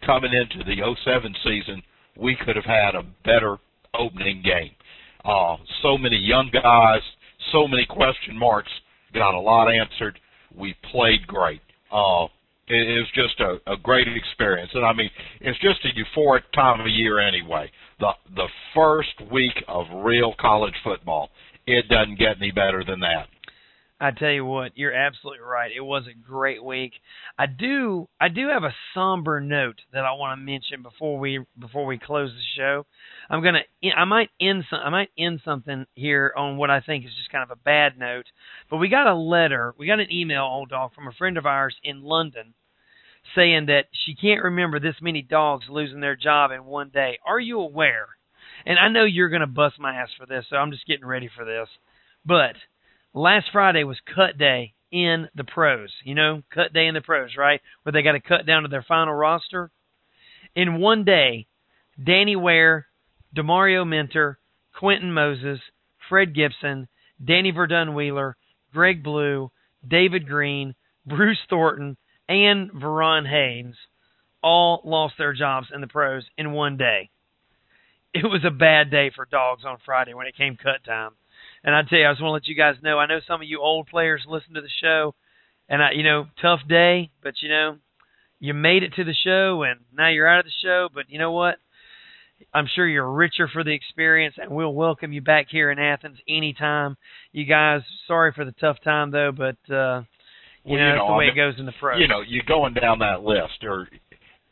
[0.06, 1.84] coming into the 07 season
[2.18, 3.58] we could have had a better
[3.98, 4.72] opening game.
[5.24, 7.02] Uh, so many young guys,
[7.52, 8.72] so many question marks,
[9.14, 10.20] got a lot answered.
[10.56, 11.62] We played great.
[11.92, 12.26] Uh,
[12.72, 15.10] it, was just a, a great experience, and I mean,
[15.42, 17.72] it's just a euphoric time of year anyway.
[18.00, 21.30] The the first week of real college football,
[21.68, 23.28] it doesn't get any better than that.
[24.04, 25.70] I tell you what, you're absolutely right.
[25.76, 26.94] It was a great week.
[27.38, 31.46] I do I do have a somber note that I want to mention before we
[31.60, 32.88] before we close the show.
[33.30, 33.60] I'm gonna
[33.96, 37.32] I might end some I might end something here on what I think is just
[37.32, 38.26] kind of a bad note.
[38.72, 41.46] But we got a letter, we got an email, old dog, from a friend of
[41.46, 42.56] ours in London
[43.36, 47.20] saying that she can't remember this many dogs losing their job in one day.
[47.26, 48.08] Are you aware?
[48.66, 51.30] And I know you're gonna bust my ass for this, so I'm just getting ready
[51.36, 51.68] for this.
[52.26, 52.56] But
[53.14, 55.92] last Friday was cut day in the pros.
[56.04, 57.62] You know, cut day in the pros, right?
[57.84, 59.72] Where they got to cut down to their final roster.
[60.56, 61.48] In one day,
[62.04, 62.88] Danny Ware,
[63.36, 64.38] Demario Minter,
[64.78, 65.60] Quentin Moses,
[66.10, 66.88] Fred Gibson,
[67.24, 68.36] Danny Verdun Wheeler,
[68.74, 69.52] Greg Blue,
[69.88, 71.98] David Green, Bruce Thornton,
[72.32, 73.76] and Verron Haynes
[74.44, 77.10] all lost their jobs in the pros in one day.
[78.14, 81.12] It was a bad day for dogs on Friday when it came cut time.
[81.64, 83.00] And I tell you, I just want to let you guys know.
[83.00, 85.14] I know some of you old players listen to the show,
[85.70, 87.78] and I, you know, tough day, but you know,
[88.40, 90.90] you made it to the show, and now you're out of the show.
[90.94, 91.56] But you know what?
[92.54, 96.18] I'm sure you're richer for the experience, and we'll welcome you back here in Athens
[96.28, 96.98] anytime.
[97.32, 100.02] You guys, sorry for the tough time though, but uh,
[100.64, 102.00] you know, you know, the way I it goes in the pros.
[102.00, 103.88] You know, you're going down that list, or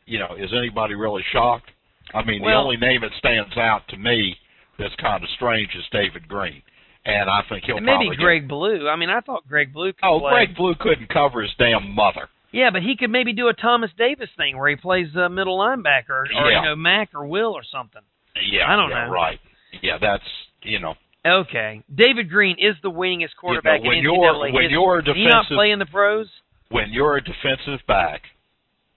[0.06, 1.70] you know, is anybody really shocked?
[2.14, 4.34] I mean, the only name that stands out to me
[4.78, 6.62] that's kind of strange is David Greene,
[7.04, 8.88] and I think he'll and maybe Greg Blue.
[8.88, 10.30] I mean, I thought Greg Blue could oh, play.
[10.32, 12.28] Greg Blue couldn't cover his damn mother.
[12.52, 15.58] Yeah, but he could maybe do a Thomas Davis thing where he plays uh, middle
[15.58, 18.02] linebacker, or, or you know, Mac or Will or something.
[18.50, 19.12] Yeah, I don't yeah, know.
[19.12, 19.38] Right.
[19.82, 20.24] Yeah, that's
[20.62, 20.94] you know,
[21.26, 24.70] Okay, David Greene is the winningest quarterback when in you're- NCAA when history.
[24.72, 26.28] you're a Did he not play in the pros?
[26.70, 28.22] when you're a defensive back,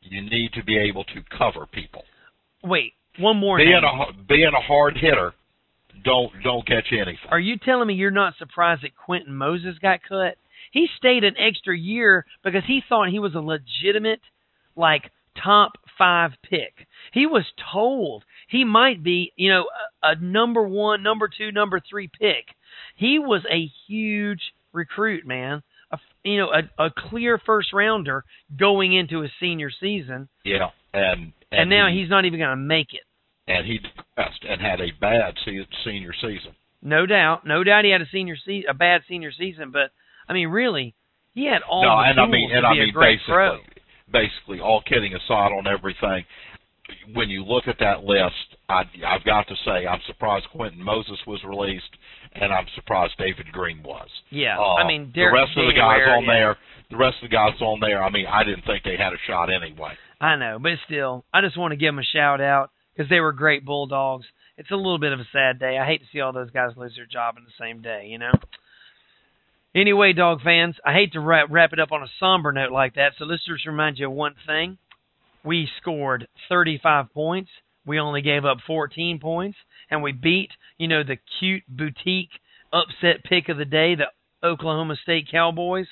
[0.02, 2.06] you need to be able to cover people.
[2.64, 3.84] Wait, one more Being name.
[3.84, 5.34] a being a hard hitter,
[6.04, 7.18] don't don't catch anything.
[7.30, 10.38] Are you telling me you're not surprised that Quentin Moses got cut?
[10.72, 14.22] He stayed an extra year because he thought he was a legitimate,
[14.78, 16.88] like top five pick.
[17.12, 19.66] He was told he might be, you know,
[20.04, 22.46] a, a number one, number two, number three pick.
[22.96, 25.62] He was a huge recruit, man.
[25.92, 28.24] A, you know, a, a clear first rounder
[28.58, 32.56] going into his senior season, Yeah, and and, now he, he's not even going to
[32.56, 33.02] make it.
[33.48, 36.54] and he depressed and had a bad se- senior season.
[36.82, 39.92] No doubt, no doubt, he had a senior se- a bad senior season, but
[40.28, 40.96] I mean, really,
[41.36, 42.94] he had all no, the and tools I mean, to and be I a mean,
[42.94, 43.58] great basically, pro.
[44.12, 46.26] basically, all kidding aside on everything,
[47.14, 51.20] when you look at that list, I, I've got to say, I'm surprised Quentin Moses
[51.28, 51.90] was released,
[52.34, 54.08] and I'm surprised David Greene was.
[54.30, 56.34] Yeah, Uh, I mean, Derek, the rest of the guys on yeah.
[56.34, 56.58] there,
[56.90, 58.04] the rest of the guys on there.
[58.04, 59.94] I mean, I didn't think they had a shot anyway.
[60.22, 63.20] I know, but still, I just want to give them a shout out because they
[63.20, 64.26] were great bulldogs.
[64.58, 65.78] It's a little bit of a sad day.
[65.78, 68.20] I hate to see all those guys lose their job in the same day, you
[68.20, 68.32] know.
[69.76, 72.94] Anyway, dog fans, I hate to wrap, wrap it up on a somber note like
[72.96, 74.78] that, so let's just remind you of one thing.
[75.44, 77.50] We scored 35 points.
[77.86, 79.58] We only gave up 14 points,
[79.90, 82.32] and we beat, you know, the cute boutique
[82.72, 84.06] upset pick of the day, the
[84.46, 85.88] Oklahoma State Cowboys.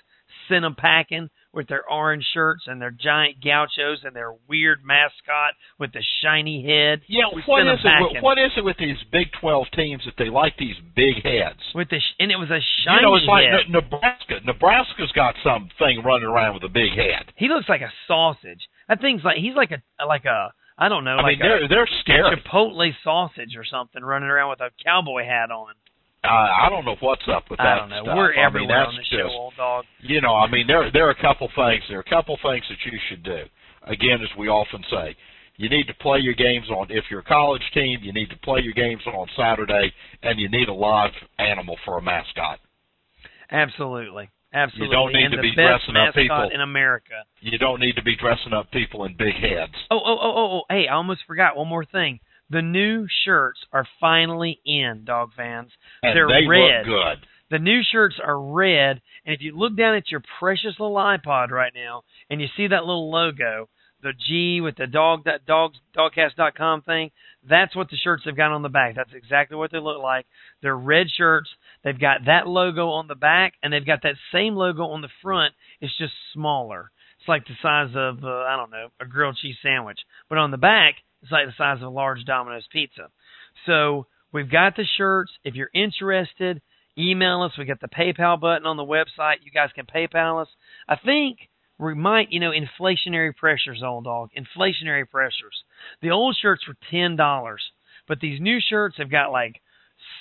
[0.48, 5.54] Sent them packing with their orange shirts and their giant gauchos and their weird mascot
[5.80, 7.02] with the shiny head.
[7.08, 8.14] Yeah, what is it?
[8.14, 11.60] with- What is it with these Big Twelve teams that they like these big heads?
[11.76, 13.68] With the sh- and it was a shiny you know, it's like head.
[13.70, 14.40] Ne- Nebraska.
[14.46, 17.32] Nebraska's got something running around with a big head.
[17.36, 18.62] He looks like a sausage.
[18.88, 21.64] That thing's like he's like a like a I don't know I like mean, they're
[21.66, 22.36] a they're scary.
[22.38, 25.74] Chipotle sausage or something running around with a cowboy hat on.
[26.24, 27.66] Uh, I don't know what's up with that.
[27.66, 28.04] I don't know.
[28.04, 28.16] Stuff.
[28.16, 29.86] We're I mean, everywhere that's on the just, show, old dog.
[30.02, 31.82] You know, I mean, there there are a couple things.
[31.90, 33.50] There are a couple things that you should do.
[33.90, 35.16] Again, as we often say,
[35.58, 36.88] you need to play your games on.
[36.90, 40.50] If you're a college team, you need to play your games on Saturday, and you
[40.50, 42.60] need a live animal for a mascot.
[43.50, 44.30] Absolutely.
[44.54, 44.88] Absolutely.
[44.88, 46.50] You don't need and to be dressing up people.
[46.54, 47.24] in America.
[47.40, 49.74] You don't need to be dressing up people in big heads.
[49.90, 52.20] Oh, oh, oh, oh, oh, hey, I almost forgot one more thing.
[52.52, 55.72] The new shirts are finally in, dog fans.
[56.04, 56.86] And They're they red.
[56.86, 57.28] look good.
[57.50, 61.50] The new shirts are red, and if you look down at your precious little iPod
[61.50, 63.68] right now, and you see that little logo,
[64.02, 67.12] the G with the dog that dogs dawgcast.com thing,
[67.48, 68.96] that's what the shirts have got on the back.
[68.96, 70.26] That's exactly what they look like.
[70.62, 71.50] They're red shirts.
[71.84, 75.10] They've got that logo on the back, and they've got that same logo on the
[75.22, 75.54] front.
[75.82, 76.92] It's just smaller.
[77.20, 80.52] It's like the size of uh, I don't know a grilled cheese sandwich, but on
[80.52, 83.10] the back it's like the size of a large Domino's pizza.
[83.66, 85.32] So we've got the shirts.
[85.44, 86.62] If you're interested,
[86.98, 87.58] email us.
[87.58, 89.38] We got the PayPal button on the website.
[89.44, 90.50] You guys can PayPal us.
[90.88, 91.38] I think
[91.78, 94.30] we might, you know, inflationary pressures, old dog.
[94.38, 95.64] Inflationary pressures.
[96.02, 97.62] The old shirts were ten dollars,
[98.08, 99.62] but these new shirts have got like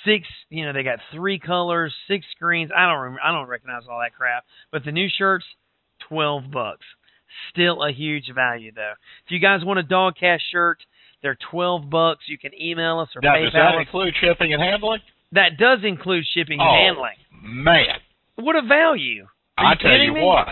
[0.05, 0.27] six.
[0.49, 2.71] You know, they got three colors, six screens.
[2.75, 3.21] I don't remember.
[3.23, 4.43] I don't recognize all that crap.
[4.71, 5.45] But the new shirts,
[6.07, 6.85] twelve bucks.
[7.51, 8.93] Still a huge value though.
[9.25, 10.79] If you guys want a DawgCast shirt,
[11.21, 12.25] they're twelve bucks.
[12.27, 13.85] You can email us or Now, PayPal does that us.
[13.85, 14.99] include shipping and handling?
[15.33, 17.15] That does include shipping and Oh, handling.
[17.43, 17.99] Man,
[18.35, 19.27] What a value!
[19.57, 20.21] I tell you me?
[20.21, 20.47] what,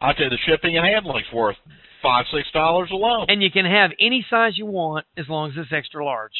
[0.00, 1.56] I tell you the shipping and handling's worth
[2.02, 3.26] five, six dollars alone.
[3.28, 6.32] And you can have any size you want as long as it's extra large.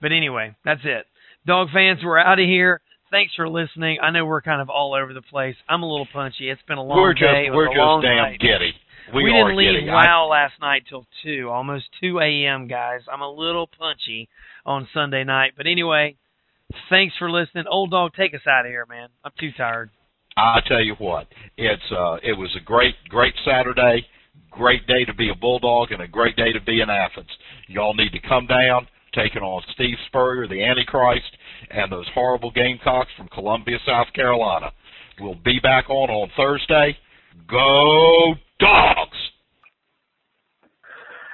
[0.00, 1.06] But anyway, that's it.
[1.46, 2.80] Dog fans, we're out of here.
[3.10, 3.98] Thanks for listening.
[4.02, 5.54] I know we're kind of all over the place.
[5.68, 6.50] I'm a little punchy.
[6.50, 7.46] It's been a long we're day.
[7.46, 8.40] just was we're just damn night.
[8.40, 8.72] giddy.
[9.14, 9.88] We, We, didn't leave.
[9.88, 12.66] I- WoW last night till two, almost two a.m.
[12.66, 14.28] Guys, I'm a little punchy
[14.64, 15.52] on Sunday night.
[15.56, 16.16] But anyway,
[16.90, 17.64] thanks for listening.
[17.70, 19.08] Old dog, take us out of here, man.
[19.24, 19.90] I'm too tired.
[20.36, 24.04] I tell you what, it's uh, it was a great, great Saturday,
[24.50, 27.30] great day to be a bulldog, and a great day to be in Athens.
[27.68, 31.30] Y'all need to come down, taking on Steve Spurrier, the Antichrist,
[31.70, 34.72] and those horrible Gamecocks from Columbia, South Carolina.
[35.20, 36.98] We'll be back on on Thursday.
[37.48, 39.16] Go dogs!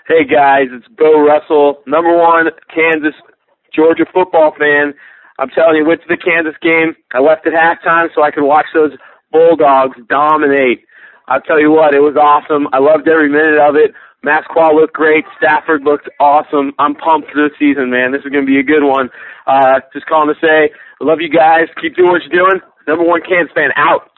[0.09, 3.15] Hey guys, it's Bo Russell, number one Kansas
[3.75, 4.95] Georgia football fan.
[5.39, 6.95] I'm telling you, went to the Kansas game.
[7.15, 8.93] I left at halftime so I could watch those
[9.31, 10.85] Bulldogs dominate.
[11.29, 12.69] I'll tell you what, it was awesome.
[12.73, 13.95] I loved every minute of it.
[14.23, 15.25] Massaquoi looked great.
[15.39, 16.73] Stafford looked awesome.
[16.79, 18.13] I'm pumped for this season, man.
[18.13, 19.09] This is going to be a good one.
[19.47, 21.67] Uh, just calling to say, I love you guys.
[21.81, 22.61] Keep doing what you're doing.
[22.87, 24.12] Number one Kansas fan out.